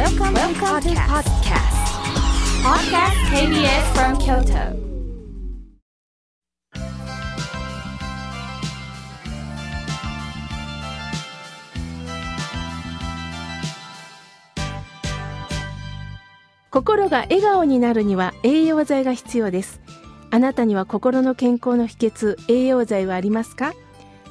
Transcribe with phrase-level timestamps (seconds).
[0.00, 1.76] Welcome, Welcome to podcast.
[2.64, 4.72] Podcast KBS from Kyoto.
[16.70, 19.82] 心が笑顔になるには栄養剤が必要です
[20.30, 23.74] あなたには心の健康の秘訣栄養剤はありますか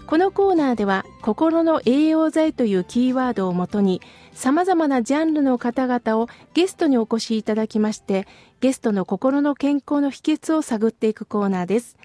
[0.09, 4.01] このコーナーでは心の栄養剤というキーワードをもとに
[4.33, 8.25] 様々なジャンルの方々をゲストにお越しいただきまして
[8.59, 11.95] ゲストの心の健康の秘訣を探っていくコーナーです。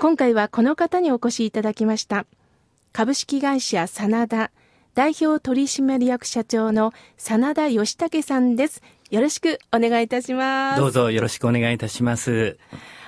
[0.00, 2.26] 今回はこの方にお越しいただきました
[2.92, 4.50] 株式会社真田
[4.96, 8.82] 代表取締役社長の真田義武さんです。
[9.10, 10.80] よろしくお願いいたします。
[10.80, 12.58] どうぞよろしくお願いいたします。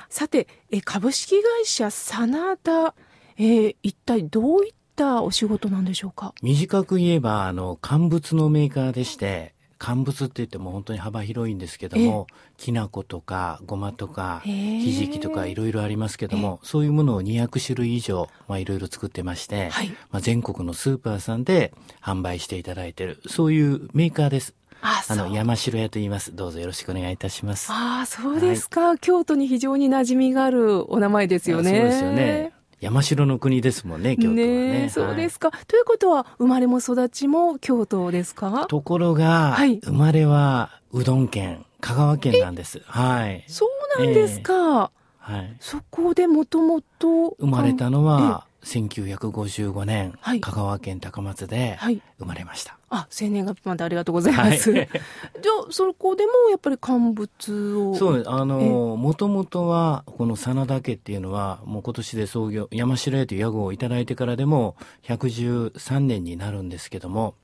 [0.08, 0.46] さて
[0.84, 2.94] 株式会社真田
[3.40, 6.34] えー、一体どういったお仕事なんでしょうか？
[6.42, 12.26] 短く言えば、あの、乾物のメーカーでして、乾物って言っても本当に幅広いんですけども、
[12.58, 24.54] きな粉とかごまとかひじきとかいろいろありますけども、そういうものを200種類以上、まあいろいろ作ってまして、はい、まあ全国のスーパーさんで販売していただいている、そういうメーカーです。
[24.82, 26.36] ああの、山城屋と言います。
[26.36, 27.72] どうぞよろしくお願いいたします。
[27.72, 31.70] ああ、そうですか、はい、京都に非常に馴染みがあるお名前ですよね。
[31.70, 32.52] そうですよね。
[32.80, 34.82] 山城の国ですもんね、京都はね。
[34.84, 38.66] ねそうですか、はい、ということは、生まれも育ちも京都ですか？
[38.68, 42.80] ところが、はい、生まれはうどん県、香川県なんです。
[42.86, 43.44] はい。
[43.48, 43.66] そ
[43.98, 44.52] うなんですか。
[44.54, 45.56] えー、はい。
[45.60, 47.36] そこでもともと。
[47.38, 51.78] 生まれたのは、1955年、はい、香川県高松で
[52.18, 52.79] 生まれました。
[52.90, 54.72] あ、生年月日までありがとうございます。
[54.72, 54.88] はい、
[55.40, 57.94] じゃあ、そこでもやっぱり乾物を。
[57.94, 58.30] そうです。
[58.30, 64.74] あの、もともとは、この真田家っていうのは、もう今年で創業、山城屋という屋号をいただいてからでも、
[65.04, 67.34] 113年になるんですけども、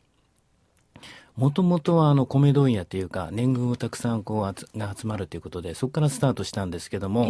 [1.36, 7.28] もともとはあの米問屋っていうか年貢をたくさんこうが集まるということでそこからスタートしたんですけども、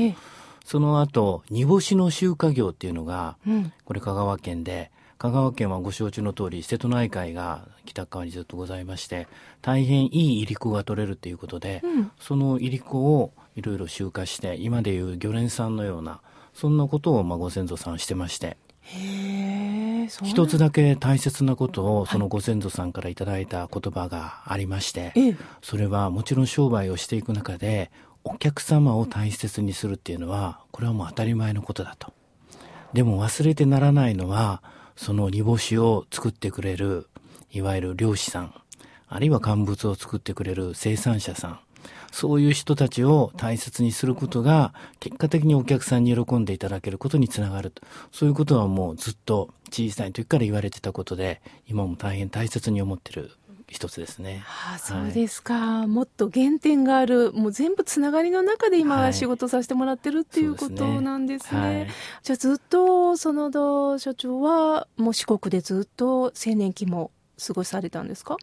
[0.64, 3.36] その後煮干しの集荷業っていうのが、
[3.84, 9.26] これ香川県で香川県はご承知の通り瀬戸内海が北側にずっとございまして
[9.62, 16.20] 大変いいいりこが取れるということで、うん、そのいりこをいろいろ集荷して今でいう魚連さんのような
[16.52, 18.58] そんなことをまあご先祖さんしてまして
[20.22, 27.90] 一つだけ大切なことをそのご先祖さんからいただいた言葉がありまして、はい、それはもちろん商売をしていく中で
[28.22, 32.12] お客様を大切にするっていうのはこれはもう当たり前のことだと。
[32.92, 34.62] でも忘れてならないのは
[34.96, 37.08] その煮干しを作ってくれる
[37.50, 38.54] いわゆる漁師さん
[39.08, 41.60] あるいは乾物を作ってくれる生産者さん
[42.16, 47.82] そういう人たちを大切にすることが、結果的にお客さんに喜んでいただけることにつながると。
[48.10, 53.32] そういうことはもうずっと小さい時から言われてたことで、今も大変大切に思ってる
[53.68, 54.44] 一つですね。
[54.46, 61.60] ああそうですか、はい、もっと原点がある、もう全部つながりの中で今、仕事させてもらってるっていうことなんですね。
[61.60, 61.88] はい、
[62.22, 67.10] じゃあずっと園田社長は、もう四国でずっと青年期も
[67.44, 68.36] 過ごされたんですか？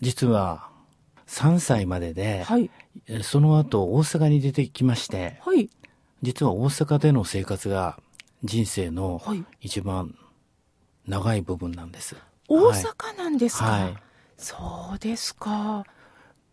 [0.00, 0.68] 実は
[1.26, 2.70] 3歳までで、はい、
[3.22, 5.70] その後大阪に出てきまして、はい、
[6.22, 7.98] 実は大阪での生活が
[8.42, 9.22] 人生の
[9.60, 10.16] 一番
[11.06, 12.16] 長い部分なんです。
[12.48, 13.96] 大阪なんですか、はい、
[14.36, 14.56] そ
[14.94, 15.84] うですか。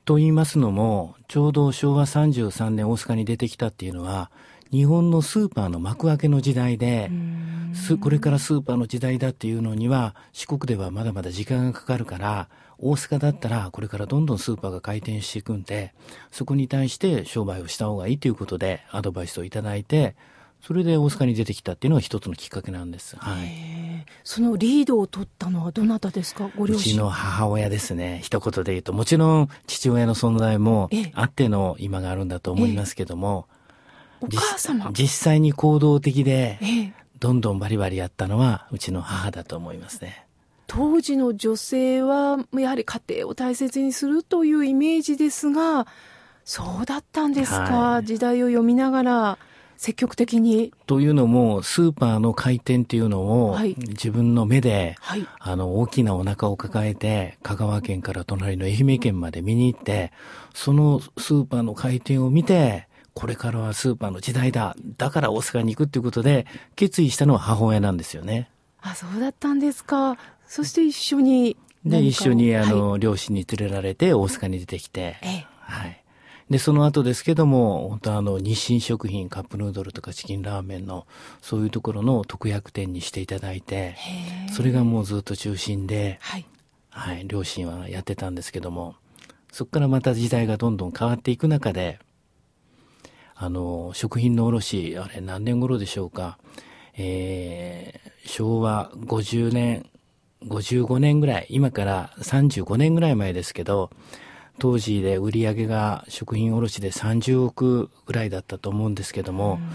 [0.05, 4.31] と言いますのも、ちょうど昭和33年大阪に出てきたっていうのは、
[4.71, 7.11] 日本のスーパーの幕開けの時代で、
[8.01, 15.93] これからスーパーの時代だっていうのには、四国ではまだまだ時間がかかるから、大阪だったらこれからどんどんスーパーが回転していくんで、
[16.31, 20.15] そこに対して商売をした方がいいということでアドバイスをいただいて、
[20.61, 23.15] それで大阪に出てきたっていうのが一つのきっかけなんです。
[23.17, 24.05] はい。
[24.23, 26.49] そのリードを取ったのはどなたですか？
[26.57, 26.79] ご両親。
[26.79, 28.19] うちの母親ですね。
[28.23, 33.47] 一言で言うと、もちろん父親の存在もあっての今があるんだと思いますけども、
[34.21, 34.91] お母様？
[34.91, 36.59] 実際に行動的で、
[37.19, 40.25] どんどんバリバリやったのはうちの母だと思いますね。
[40.67, 45.87] 当時の女性はやはり家庭を大切にするというイメージですが
[46.45, 49.37] そうだったんですか、はい、時代を読みながら
[49.79, 50.73] 積極的に。
[50.87, 60.11] というのもスーパーの開店っていうのを、はい、自分の目で、はい、あの大きなお腹を抱えて香川県から隣の愛媛県まで見に行って
[60.53, 64.75] そのスーパーの開店を見てこれからはスーパーの時代だ。
[64.97, 66.45] だから大阪に行くっていうことで
[66.75, 68.51] 決意したのは母親なんですよね。
[68.81, 70.17] あそうだったんですか。
[70.45, 71.55] そして一緒に
[71.85, 76.03] で、一緒に、あの、はい、両親に連れられて大阪に出てきて、ええ、はい。
[76.49, 81.05] で、その後ですけども、本当あの、日清食品、カップヌードルとかチキンラーメンの、
[81.41, 83.95] そういうところの特約店にしていただいて、
[84.51, 86.45] それがもうずっと中心で、はい。
[86.89, 88.95] はい、両親はやってたんですけども、
[89.51, 91.99] そこからまた時代がどんどん変わっていく中で、
[93.35, 96.39] あの、食品の卸、あれ何年頃でしょうか。
[96.97, 99.85] えー、昭和50年、
[100.45, 103.91] 55年ぐらい、今から35年ぐらい前ですけど、
[104.59, 109.69] 当時で売り上げが食品卸で30億ぐらいだったと思うんですけども、うん。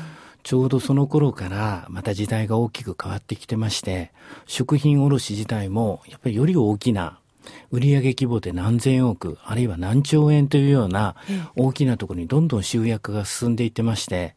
[0.45, 4.13] ちょうどその頃からまた時代が大きく変わってきてまして、
[4.47, 7.19] 食品卸自体もやっぱりより大きな
[7.71, 11.17] 売上規模で何千億、あるいは何兆円というような
[11.57, 14.37] 大きなところにどんどん集約が進んでいってまして、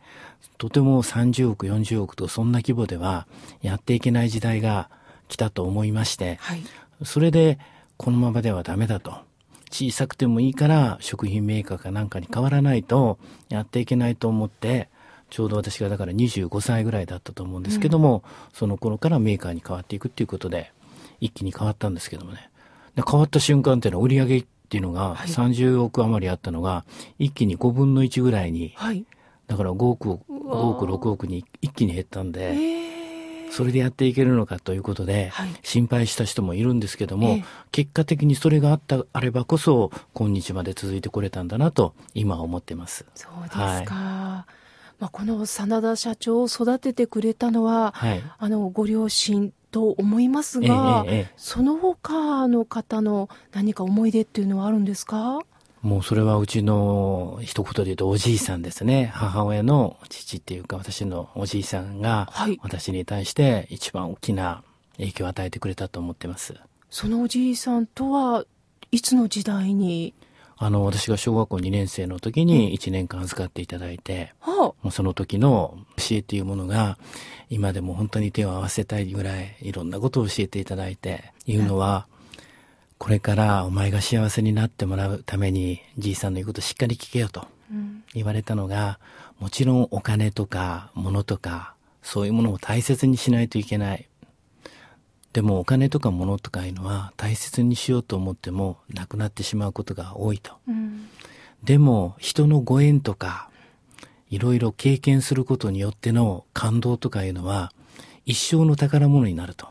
[0.58, 3.28] とても30億、40億とそんな規模では
[3.62, 4.90] やっていけない時代が
[5.28, 6.64] 来たと思いまして、はい、
[7.04, 7.60] それで
[7.98, 9.27] このままではダメだと。
[9.70, 13.18] 小さくてもいいから食品メーカーかなんかに変わらないと
[13.50, 14.90] やっていけないと思って、
[15.30, 20.72] ちょうど私がだから25歳ぐらいだったと思うんですけども、うん、その頃からメーカーに変わっていくっていうことで、
[21.20, 22.50] 一気に変わったんですけどもね。
[22.96, 24.80] で変わった瞬間っていうのは売り上げってい。
[24.80, 26.84] うのが30億余りあったのが、
[27.20, 29.06] 一気に5分の1ぐらいに、はい、
[29.48, 32.54] だから5億、5億、6億に一気に減ったんで、
[33.58, 35.32] それでやっていけるのかということで、
[35.64, 37.40] 心配した人もいるんですけども、
[37.72, 43.06] 結果的にそれがあったあればこそ、今日まで続いてこれたんだなと、今は思ってます。
[43.16, 43.64] そうですか。
[43.64, 43.86] はい。
[45.00, 55.40] まあ、この真田社長を育ててくれたのは、はい、あのご両親と思いますが、えええ、その他の方の何か思い出っていうのはあるんですか？
[55.88, 59.10] もうそれはうちの一言で言うとおじいさんですね。
[59.14, 62.30] 母親の父っていうか私のおじいさんが
[62.62, 64.64] 私に対して一番大きな
[64.98, 66.56] 影響を与えてくれたと思ってます。
[66.90, 68.44] そのおじいさんとは
[68.92, 70.14] いつの時代に？
[70.58, 76.98] あの、私が小学校2年生の時に1年間預かっていただいて、うん、もうその時の教えっていうものが、
[77.50, 82.08] 今でも本当に手を合わせたいぐらい、いろんなことを教えていただいて、言うのは、
[82.98, 87.48] これからお前が幸せになってもらうために、じいさんの言うことしっかり聞けよと
[88.14, 89.00] 言われたのが、
[89.40, 94.08] もちろんお金とか物とか、そういうものを大切にしないといけない。
[95.34, 100.54] でもお金とか物とかいうのは大切にしようと思ってもなくなってしまうことが多いと。
[100.68, 101.10] うん、
[101.64, 103.50] でも人のご縁とか
[104.32, 107.72] いろいろ経験することによっての感動とかいうのは
[108.26, 109.68] 一生の宝物になると。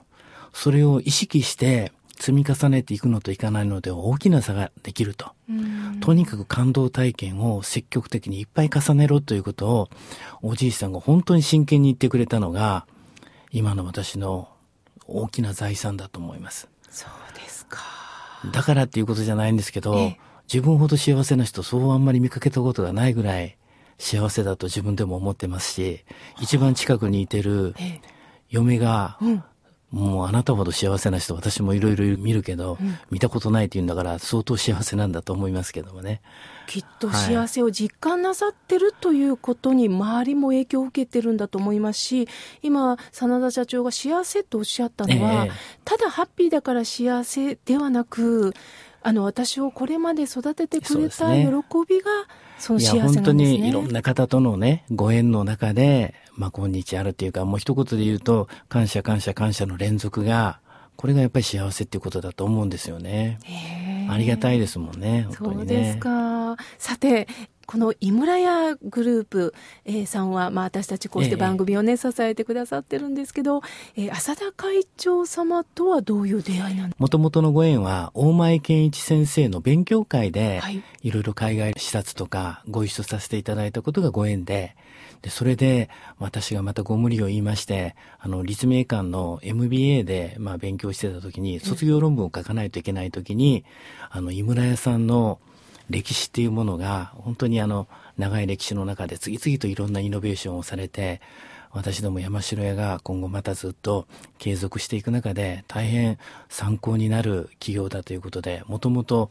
[0.53, 5.33] それを意識して積み重ねていくのといかないので大きな差ができると。
[6.01, 9.91] とにかく感動体験を積極的にいっぱい重ねろということを
[10.43, 12.87] おじいさんが本当に真剣に言ってくれたのが
[13.53, 14.49] 今の私の
[15.07, 16.69] 大きな財産だと思います。
[16.91, 17.81] そうですか。
[18.53, 20.13] だからっていうことじゃないんですけど、
[20.53, 23.57] 自分ほど幸せな人そうあんまり見かけたことがないぐらい
[23.99, 26.05] 幸せだと自分でも思ってますし、
[26.41, 27.75] 一番近くにいてる
[28.49, 29.19] 嫁が、
[29.91, 36.21] もうあなたほど幸せな人私もいろいろ見るけど、うん、見たことないって言うんだから相当幸せなんだと思いますけどもね。
[36.67, 42.29] きっと幸せを実感なさってるということに周りも影響を受けてるんだと思いますし、
[42.61, 45.53] 今、真田社長が幸せとおっしゃったのは、えー、
[45.85, 48.53] ただハッピーだから幸せではなく、
[49.07, 51.45] あの、私をこれまで育ててくれた喜
[51.89, 52.11] びが、
[52.59, 53.13] その幸せなんですね。
[53.13, 60.59] いや、本当にいろんな方とのね、ご縁の中で、まあ、今日あるっていうか、もう一言で言うと、感謝感謝感謝の連続が、
[60.97, 63.39] これがやっぱり幸せっていうことだと思うんですよね。
[64.11, 65.59] ありがたいですもんね、本当にね。
[65.59, 66.57] そうですか。
[66.77, 67.29] さて、
[67.67, 69.55] この井村屋グループ、
[69.85, 73.63] えー、さんは、まあ、私たちこうして番組をね、え支えてくださってるんですけど、
[73.97, 77.03] えー、浅田会長様とはどういう出会いなんですか？
[77.03, 84.77] もともとのご縁は、大前健一先生の勉強会で、はい、いろいろ海外視察とかご一緒させていただいたことがご縁で、
[85.23, 93.65] で、それで、私がまたご無理を言いまして、あの、立命館の MBA で、まあ、勉強してた時に、卒業論文を書かないといけない時に、
[94.11, 95.41] あの、井村屋さんの、
[95.91, 97.87] 歴史っていうものが本当にあの
[98.19, 101.21] 長い歴史の中で次々といろんなイノベーションをされて
[101.71, 104.07] 私ども山城屋が今後またずっと
[104.39, 109.31] 継続していく中で大変参考になる企業だということでもともと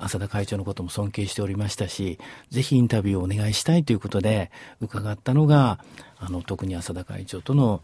[0.00, 2.18] 浅田会長のことも尊敬しておりましたし、
[2.50, 4.50] ぜひインタビューをお願いしたいということで
[4.80, 5.78] 伺ったのが、
[6.18, 7.82] あの、特に浅田会長との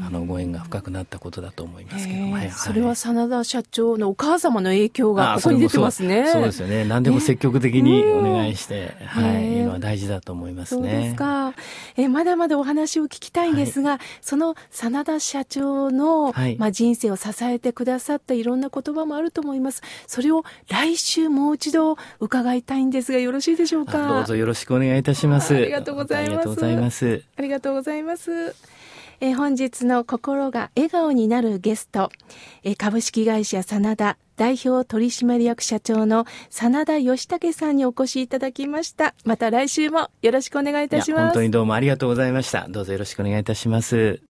[0.00, 6.26] あのご縁が深くなったことだと思いますけど、はいはい、それは真田社長のお母様の影響がここに出てますね。
[6.28, 6.86] そうですよね。
[6.86, 10.90] 何でも積極的にお願いして、はい、いうのは大事だと思いますね。
[10.90, 11.52] そうですか。
[11.96, 19.82] えまだまだお話を聞きたいんですが、はい、その真田社長の、はい、まあ人生を支えてくださったいろんな言葉もあると思います。
[20.06, 24.08] それを来週もう一度伺いたいんですがよろしいでしょうか？
[24.08, 25.54] どうぞよろしくお願いいたします。
[25.54, 26.32] ありがとうございます。
[26.32, 27.24] ありがとうございます。
[27.36, 28.56] ありがとうございます。
[29.24, 32.10] え本日の心が笑顔になるゲスト、
[32.64, 39.14] え株式会社真田代表取締役社長の真田義武さんにお越しいただきました。
[39.24, 41.22] また来週もよろしくお願いいたします。
[41.26, 42.66] 本当にどうもありがとうございました。
[42.68, 44.22] どうぞよろしくお願いいたします。